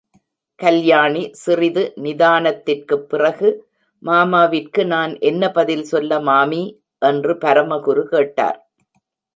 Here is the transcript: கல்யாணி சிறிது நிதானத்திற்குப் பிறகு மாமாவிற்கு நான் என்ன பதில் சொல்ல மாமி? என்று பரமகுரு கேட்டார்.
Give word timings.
கல்யாணி 0.59 1.29
சிறிது 1.33 1.93
நிதானத்திற்குப் 1.95 3.05
பிறகு 3.07 3.49
மாமாவிற்கு 4.03 4.85
நான் 4.85 5.19
என்ன 5.19 5.51
பதில் 5.51 5.83
சொல்ல 5.83 6.19
மாமி? 6.19 6.63
என்று 7.01 7.33
பரமகுரு 7.33 8.03
கேட்டார். 8.03 8.59